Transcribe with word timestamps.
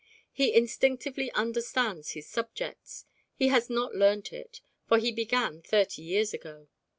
He 0.31 0.51
instinctively 0.55 1.31
understands 1.33 2.13
his 2.13 2.25
subjects: 2.27 3.05
he 3.35 3.49
has 3.49 3.69
not 3.69 3.93
learnt 3.93 4.33
it, 4.33 4.61
for 4.87 4.97
he 4.97 5.11
began 5.11 5.61
thirty 5.61 6.01
years 6.01 6.33
ago. 6.33 6.69